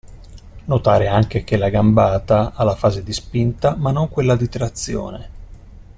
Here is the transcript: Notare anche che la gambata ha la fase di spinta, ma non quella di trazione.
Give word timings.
Notare 0.65 1.05
anche 1.09 1.43
che 1.43 1.57
la 1.57 1.69
gambata 1.69 2.53
ha 2.55 2.63
la 2.63 2.73
fase 2.73 3.03
di 3.03 3.13
spinta, 3.13 3.75
ma 3.75 3.91
non 3.91 4.09
quella 4.09 4.35
di 4.35 4.49
trazione. 4.49 5.29